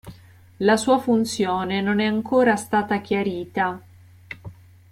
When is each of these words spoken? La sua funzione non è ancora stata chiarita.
La 0.57 0.77
sua 0.77 0.97
funzione 0.97 1.79
non 1.79 1.99
è 1.99 2.05
ancora 2.07 2.55
stata 2.55 3.01
chiarita. 3.01 3.79